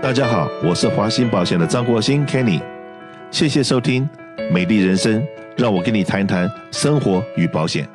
[0.00, 2.62] 大家好，我是华兴保险的张国兴 Kenny，
[3.32, 4.08] 谢谢收听
[4.52, 5.20] 《美丽人生》，
[5.56, 7.86] 让我跟你谈谈生活与保险。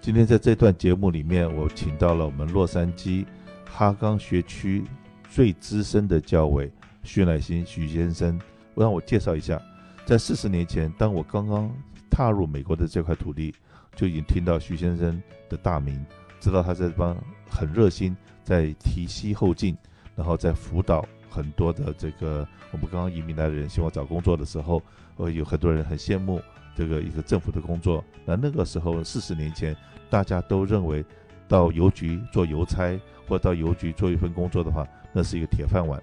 [0.00, 3.24] 今天在这段节目里面，我请到了我们洛杉矶
[3.70, 4.82] 哈冈学区
[5.30, 6.68] 最资深的教委
[7.04, 8.36] 徐乃新徐先生，
[8.74, 9.62] 我让我介绍一下，
[10.04, 11.70] 在四十年前，当我刚刚
[12.10, 13.54] 踏入美国的这块土地，
[13.94, 16.04] 就已经听到徐先生的大名，
[16.40, 17.16] 知道他这帮
[17.48, 19.76] 很热心，在提携后进。
[20.18, 24.82] 然后在辅导很多的这个我们刚刚移民来的人，希望找工作的时候，
[25.16, 26.42] 呃，有很多人很羡慕
[26.74, 28.04] 这个一个政府的工作。
[28.24, 29.76] 那那个时候四十年前，
[30.10, 31.04] 大家都认为
[31.46, 36.02] 到邮局做邮差或到邮局做一份工作的话，那是一个铁饭碗。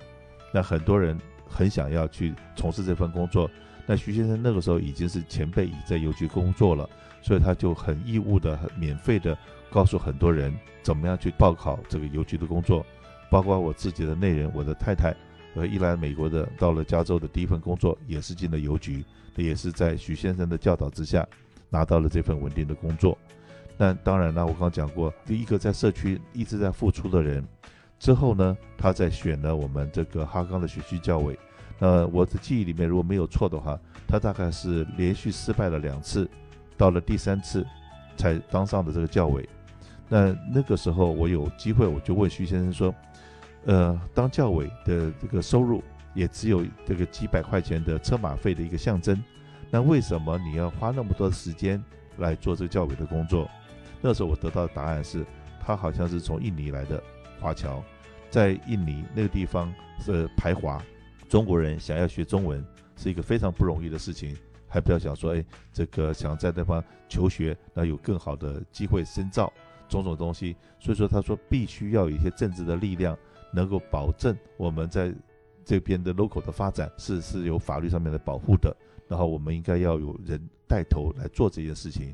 [0.54, 3.52] 那很多人很想要去从事这份工作。
[3.86, 6.90] 那徐先生那个时候已经是前辈，已在邮局工作了，
[7.22, 9.38] 所以他就很义务的、很免费的
[9.70, 12.84] 告诉很多人怎么样去报考这个邮局的工作。
[13.36, 15.14] 包括我自己的内人，我的太太，
[15.56, 19.04] 呃，一来美国的，到了加州的第一份工作也是进了邮局，
[19.36, 21.28] 也是在徐先生的教导之下
[21.70, 23.18] 拿到了这份稳定的工作。
[23.76, 27.46] 那当然了，我刚刚讲过，第一个在社区一直在付出的人，
[28.00, 31.38] 之后呢，他在选了我们这个哈冈的学区教委。
[31.78, 36.26] 那我的记忆里面如果没有错的话，他大概是连续失败了两次，
[36.78, 37.68] 到了第三次
[38.16, 39.46] 才当上的这个教委。
[40.08, 42.96] 那那个时候我有机会，我就问徐先生说。
[43.66, 49.22] 呃，当教委的这个收入也只有这个几百块钱的车马费的一个象征，
[49.72, 51.84] 那为什么你要花那么多时间
[52.18, 53.50] 来做这个教委的工作？
[54.02, 55.26] 那时候我得到的答案是，
[55.60, 57.02] 他好像是从印尼来的
[57.40, 57.84] 华侨，
[58.30, 60.80] 在印尼那个地方是排华，
[61.28, 62.64] 中国人想要学中文
[62.96, 69.52] 是一个非常不容易的事情，还不要想说，哎，这个想在那方求学，那有更好的机会深造，
[69.90, 73.18] 种种东西，所以说他说必须要有一些政治的力量。
[73.56, 75.14] 能够保证我们在
[75.64, 78.76] 这边的 local 的发展是是有法律上面的保护的，
[79.08, 82.14] 然后我们应该要有人带头来做这件事情。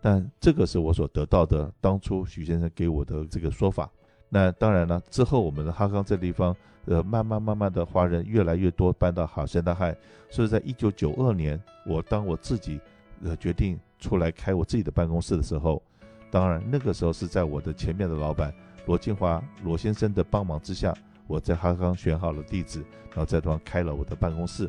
[0.00, 3.90] 但这个是我所得到的，当初许先生给我的这个说法。
[4.28, 6.54] 那当然了，之后我们的哈冈这地方，
[6.84, 9.96] 呃，慢慢慢慢的华人越来越多搬到哈山大海，
[10.30, 12.80] 所以在一九九二年，我当我自己
[13.24, 15.82] 呃决定出来开我自己的办公室的时候，
[16.30, 18.54] 当然那个时候是在我的前面的老板。
[18.88, 20.94] 罗金华罗先生的帮忙之下，
[21.26, 24.66] 我在哈冈选好了地址，然后在地方开了我的办公室。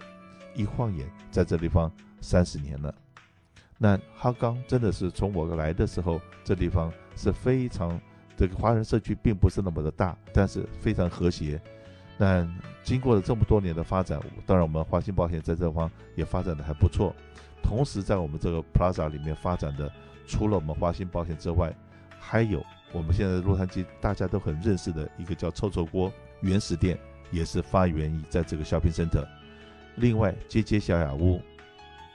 [0.54, 2.94] 一晃眼，在这地方三十年了。
[3.78, 7.98] 那哈冈真的是从我来的时候，这地方是非常
[8.36, 11.58] 这个华人社区并不是那么的大，但是非常和谐。
[12.18, 12.46] 那
[12.84, 17.16] 经过了这么多年的发展，当然我们华兴保险在这方也发展的还不错。
[17.64, 19.90] 同时，在我们这个 Plaza 里面发展的，
[20.28, 21.74] 除了我们华兴保险之外，
[22.20, 22.64] 还有。
[22.92, 26.98] 我们现在洛杉矶大家都很认识的一个叫臭臭锅原始店，
[27.30, 29.24] 也是发源于在这个 shopping center。
[29.96, 31.40] 另外，街街小雅屋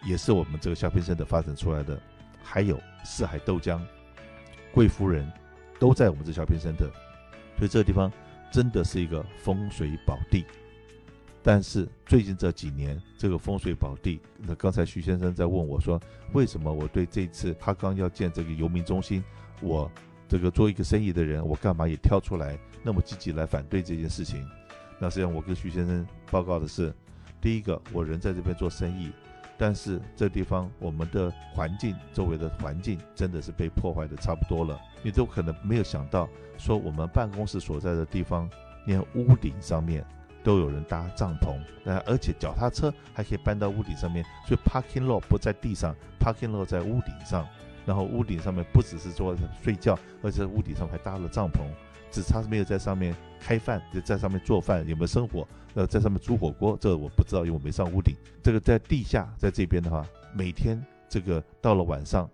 [0.05, 1.97] 也是我们这个 shopping center 发展出来的。
[2.43, 3.81] 还有四海豆浆、
[4.73, 5.31] 贵夫人，
[5.79, 6.91] 都在我们这 shopping center。
[7.57, 8.13] 所以这个地方
[8.51, 10.45] 真的是一个风水宝地。
[11.41, 16.01] 但是最近这几年，这个风水宝地，那刚才徐先生在问我说，
[16.33, 19.23] 为什么我对这次他刚要建这个游民中心，
[19.61, 19.91] 我。
[20.27, 24.45] 这个做一个生意的人，我干嘛也跳出来那么积极来反对这件事情？
[24.99, 26.93] 那实际上我跟徐先生报告的是，
[27.43, 29.13] 第一个，我人在这边做生意，
[29.59, 34.81] 但是这地方我们的环境周围的环境真的是被破坏的差不多了。
[35.03, 38.49] 你都可能没有想到，说我们办公室所在的地方，
[38.87, 40.05] 连屋顶上面
[40.43, 47.47] 都有人搭帐篷，那而且脚踏车还可以搬到屋顶上面，所以 parking lot 不在地上，parking lot 在屋顶上。
[47.87, 51.61] 然后屋顶上面不只是说睡觉，而且屋顶上还搭了帐篷，
[52.11, 55.47] 只差没有在上面开饭，就在上面做饭，有没有生火？
[55.75, 58.15] 呃，在上面煮火锅，这个我不知道，因为我没上屋顶。
[58.43, 62.31] 这个在地下，在这边的话，每天这个到了晚上，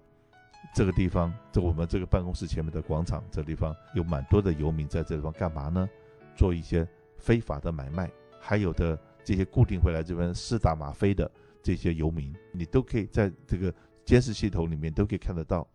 [0.75, 5.89] 这个地方，在我们这个办公室前面的广场，这地方有蛮多的游民在这地方干嘛呢？
[6.37, 6.87] 做一些
[7.19, 11.31] 非法的买卖，还有的这些固定回来这边施打吗啡的
[11.63, 13.75] 这些游民，你都可以在这个。
[14.05, 15.67] 监视系统里面都可以看得到，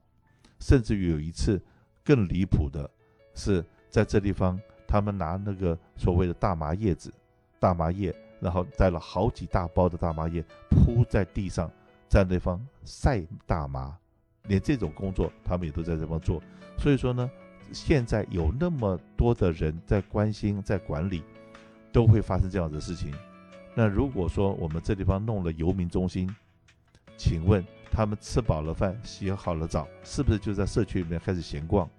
[0.59, 1.61] 甚至于有一次
[2.03, 2.89] 更离谱的
[3.33, 7.13] 是，在这地方他们拿那个所谓的大麻叶子、
[7.59, 11.71] 大麻叶，然后带了好几大包的大麻叶铺在地上，
[12.07, 13.97] 在那方晒大麻，
[14.43, 16.41] 连这种工作他们也都在这方做。
[16.77, 17.29] 所以说呢，
[17.71, 21.23] 现在有那么多的人在关心、在管理，
[21.91, 23.13] 都会发生这样的事情。
[23.73, 26.33] 那如果说我们这地方弄了游民中心，
[27.17, 27.65] 请问？
[27.91, 31.89] 他们吃饱了饭，洗好了澡，是不是就在社区里面开始闲逛？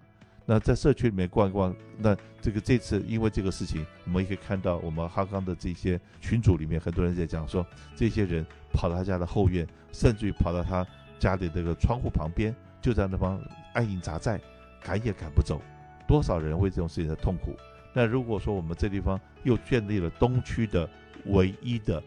[0.44, 7.67] 那在社区里面逛一逛，那这个这次因为这个事情，我们也可以看到我们哈刚的这些群组里面，很多人在讲说，
[7.97, 10.87] 这些人跑到他家的后院，甚至于跑到他
[11.19, 13.41] 家里这个窗户旁边，就在那方
[13.73, 14.41] 安营扎寨，
[14.81, 15.61] 赶也赶不走。
[16.06, 17.56] 多少人为这种事情的痛苦？
[17.93, 20.89] 那如果说我们这地方又建立了东区的
[21.25, 22.00] 唯一的，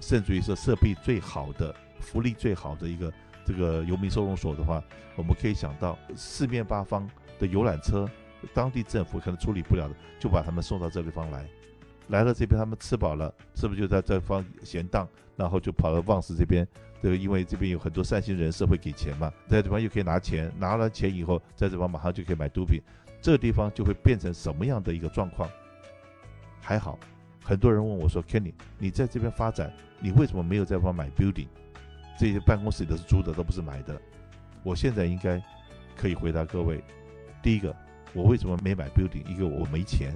[0.00, 3.10] 甚至于是设备最好的、福利最好的一个
[3.46, 4.82] 这个游民收容所的话，
[5.16, 7.08] 我们可以想到四面八方
[7.38, 8.06] 的游览车，
[8.52, 11.46] 当地政府可能处理不了的，就把他们送到这地方来。
[12.08, 15.08] 来了这边，他们吃饱了，是不是就在这方闲荡？
[15.34, 16.66] 然后就跑到旺斯这边，
[17.00, 22.82] 这个因为这边有很多善心人士会给钱嘛，在这地方又可以拿钱，拿了钱以后，在这方马上就可以买毒品。
[23.22, 25.48] 这个地方就会变成什么样的一个状况？
[26.60, 26.98] 还好，
[27.42, 31.46] 很多人问我说：“Kenny，你在这边发展，你为什么没有在这边买 building？
[32.18, 34.00] 这些办公室里都是租的，都不是买的。”
[34.62, 35.42] 我现在应该
[35.96, 36.82] 可以回答各位：
[37.42, 37.74] 第一个，
[38.12, 39.26] 我为什么没买 building？
[39.28, 40.12] 一个我没钱；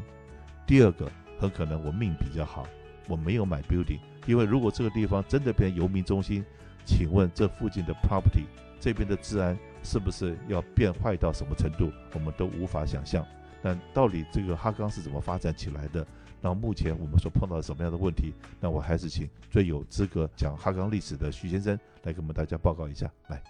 [0.66, 1.10] 第二个，
[1.40, 2.66] 很可能我命比较好，
[3.08, 4.00] 我没有买 building。
[4.26, 6.44] 因为如果这个地方真的变游民中心，
[6.84, 8.44] 请问这附近的 property
[8.80, 9.56] 这边的治安？
[9.82, 13.24] 是不是要变坏到什么程度，我们都无法想象。
[13.62, 16.04] 但到底这个哈冈是怎么发展起来的？
[16.40, 18.32] 那目前我们所碰到什么样的问题？
[18.60, 23.10] 那我还是请最有资格讲哈港历史的徐先生来给我们大家报告一下。
[23.28, 23.42] 来，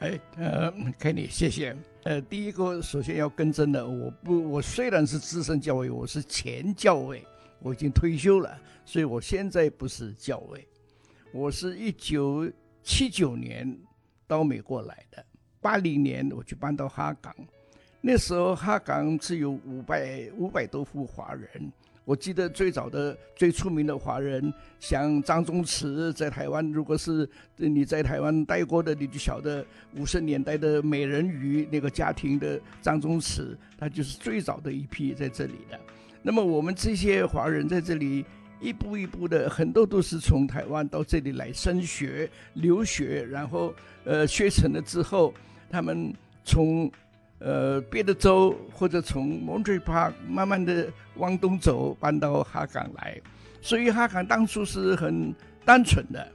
[0.00, 1.74] 哎，呃看你谢谢。
[2.04, 7.24] 呃，第一个首先要更正的，我不，我虽然是资深教委，我是前教委，
[7.58, 10.64] 我已经退休了，所以我现在不是教委。
[11.32, 12.48] 我是一九
[12.82, 13.76] 七九年
[14.26, 15.24] 到美国来的。
[15.60, 17.34] 八零年我就搬到哈港，
[18.00, 21.72] 那时候哈港只有五百五百多户华人。
[22.06, 24.50] 我记得最早的最出名的华人，
[24.80, 29.62] 像张宗慈在台湾，如果是你在台湾待过的，你就晓得
[29.96, 35.78] 五十年代的美人鱼那个家庭的张宗慈，他就是最早的一批在这里的。
[36.22, 38.24] 那么我们这些华人在这里
[38.60, 43.74] 一步一步的，很多都是从台湾到这里来升学、留学，然后
[44.04, 45.34] 呃学成了之后。
[45.68, 46.14] 他们
[46.44, 46.88] 从
[47.38, 53.20] 呃别的州或者从 Monterey Park 慢慢的往东走，搬到哈港来，
[53.60, 55.34] 所以哈港当初是很
[55.64, 56.26] 单纯的，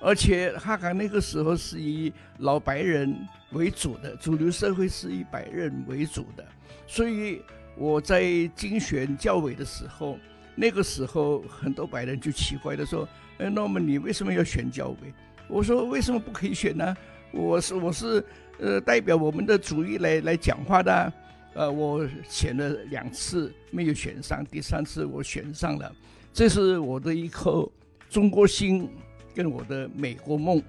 [0.00, 3.16] 而且哈港那个时候是以老白人
[3.52, 6.44] 为主的，主流社会是以白人为主的，
[6.86, 7.42] 所以
[7.76, 8.22] 我在
[8.54, 10.18] 竞选教委的时候，
[10.54, 13.08] 那个时候很多白人就奇怪的说
[13.38, 15.12] ：“哎，那么你为什么要选教委？”
[15.48, 16.96] 我说：“为什么不可以选呢？
[17.34, 18.24] 我是我是。”
[18.60, 21.12] 呃，代表我们的主义来来讲话的，
[21.54, 25.92] 呃，我选了两次没有选上，第三次我选上了，
[26.32, 27.68] 这是我的一颗
[28.08, 28.88] 中国心
[29.34, 30.62] 跟我的美国梦。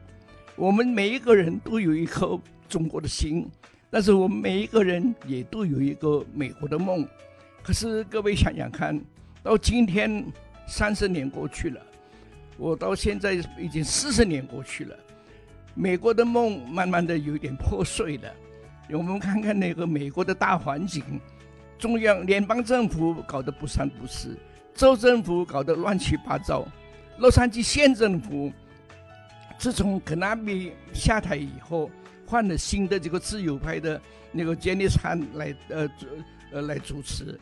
[0.56, 3.48] 我们每一个人都有一颗中国的心，
[3.92, 7.08] 但是我们每一个人也都有一个美国的梦。
[7.62, 9.00] 可是各位想想看，
[9.44, 10.26] 到今天
[10.68, 11.80] 三十年过去了，
[12.58, 14.98] 我到现在已经四十年过去了。
[15.76, 18.34] 美国的梦慢慢的有点破碎了，
[18.92, 21.04] 我们看看那个美国的大环境，
[21.78, 24.38] 中央联邦政府搞得不三不四，
[24.74, 26.66] 州政府搞得乱七八糟，
[27.18, 28.52] 洛杉矶县政府
[29.58, 31.92] 自从肯纳比下台以后，
[32.26, 34.02] 换了新的这个自由派的
[34.32, 35.90] 那个杰尼斯汉来呃
[36.52, 37.38] 呃来主持。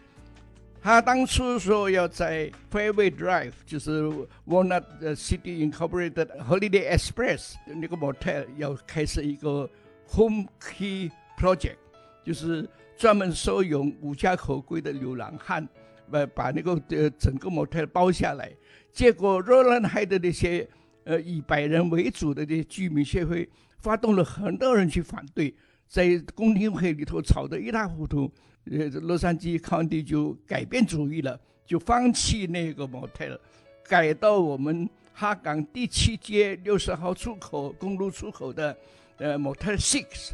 [0.84, 4.04] 他当初说要在 Fairway Drive，就是
[4.46, 4.84] Walnut
[5.16, 9.70] City Incorporated Holiday Express 那个 motel 要开设一个
[10.10, 11.10] Home Key
[11.40, 11.78] Project，
[12.26, 15.66] 就是专门收容无家可归的流浪汉，
[16.12, 18.52] 把把那个呃整个 motel 包下来。
[18.92, 20.68] 结果 Rowland Heights 的那些
[21.06, 23.50] 呃以白人为主的这些居民协会
[23.80, 25.56] 发动了很多人去反对，
[25.88, 28.30] 在公听会里头吵得一塌糊涂。
[28.72, 33.38] 呃，洛杉矶康帝就改变主意了，就放弃那个 motel，
[33.86, 38.76] 改到我们哈港第七街六十号出口公路出口的
[39.18, 40.32] 呃 Motel Six，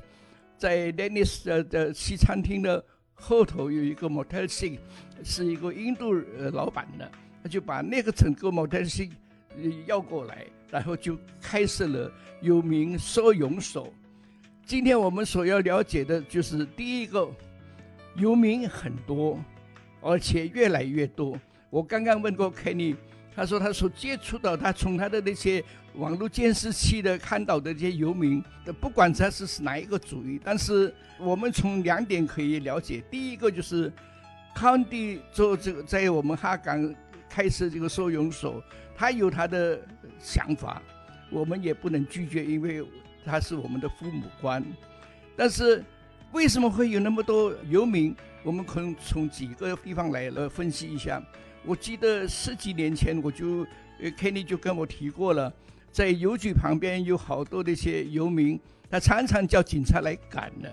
[0.60, 4.78] 在 Dennis 的的西餐厅的后头有一个 Motel Six，
[5.24, 9.10] 是一个印度呃老板的，他就把那个整个 Motel Six
[9.88, 13.92] 要过来，然后就开设了有名收容所。
[14.68, 17.28] 今天我们所要了解的就是第一个。
[18.20, 19.40] 游民很多，
[20.02, 21.40] 而且越来越多。
[21.70, 22.96] 我刚刚问过 Kenny，
[23.36, 25.64] 他说他所接触到，他从他的那些
[25.96, 28.44] 网络监视器的看到的这些游民，
[28.82, 33.92] 不管他是是哪一个主义，但是我们从两点可以了解：第一个就是
[34.54, 36.96] 康帝做这个在我们哈港
[37.30, 38.62] 开设这个收容所，
[38.96, 39.80] 他有他的
[40.20, 40.82] 想法，
[41.30, 42.84] 我们也不能拒绝，因为
[43.24, 44.64] 他是我们的父母官，
[45.36, 45.84] 但是。
[46.32, 51.22] 为什么会有那么多游民我们可能从几个地方来来分析一下。
[51.66, 53.66] 我记得十几年前我就，
[54.00, 55.52] 呃，Kenny 就跟我提过了，
[55.92, 58.60] 在邮局旁边有好多的一些游民，
[58.90, 60.70] 他常常叫警察来赶呢。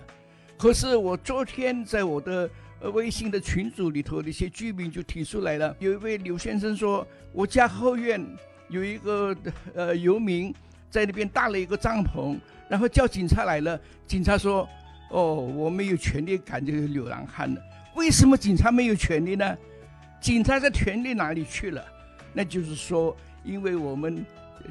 [0.57, 2.49] 可是我昨天在我的
[2.81, 8.25] 呃微信的群组里头，那些居民就提出来了，有一位刘先生说，我家后院
[8.69, 9.37] 有一个
[9.75, 10.55] 呃游民
[10.89, 14.67] 在那边搭了一个帐篷，然后叫警察来了，警察说，
[15.11, 17.63] 哦，我没有权利赶这个流浪汉的。
[17.95, 19.57] 为什么警察没有权利呢？
[20.21, 21.85] 警察的权利哪里去了？
[22.33, 24.25] 那就是说，因为我们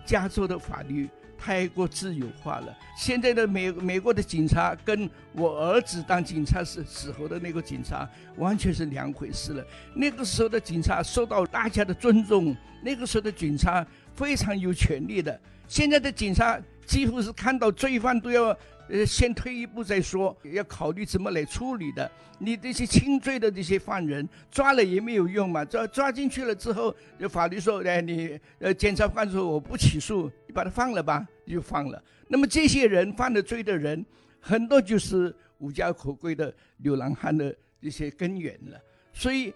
[0.06, 2.78] 加州的法律太过自由化了。
[2.98, 9.66] 现在的美美国的警察跟我儿子当警察时时候的那个警察完全是两回事了。
[9.96, 15.40] 那个时候的警察受到大家的尊重，那个时候的警察非常有权力的。
[15.68, 18.56] 现在的警察几乎是看到罪犯都要。
[18.88, 22.10] 呃，先退一步再说，要考虑怎么来处理的。
[22.38, 26.96] 你这些轻罪的这些犯人抓了也没有用嘛，抓抓进去了之后，
[27.30, 32.04] 法律说，哎，你呃检察官说我不起诉，你把他放了吧，就放了。
[32.28, 34.06] 那么这些人犯了罪的人，
[34.40, 38.80] 很多就是无家可归的流浪汉的这些根源了。
[39.14, 39.54] 所以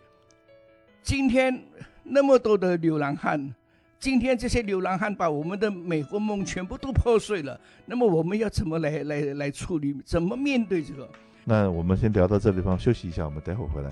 [1.03, 1.63] 今天
[2.03, 3.53] 那么多的流浪汉。
[3.99, 9.93] 今天这些流浪汉把我们的美国梦全部都破碎了，那么我们要怎么来来来处理？
[10.05, 11.07] 怎么面对这个？
[11.43, 13.91] 那我们先聊到这地方，休息一下，我们待会儿回来。